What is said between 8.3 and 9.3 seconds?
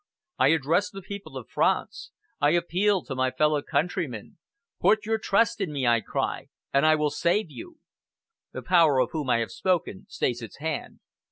The Power of whom